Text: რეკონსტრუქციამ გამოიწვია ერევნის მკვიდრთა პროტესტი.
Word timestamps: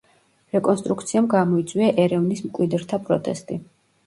რეკონსტრუქციამ 0.53 1.27
გამოიწვია 1.33 1.91
ერევნის 2.05 2.43
მკვიდრთა 2.47 3.01
პროტესტი. 3.07 3.61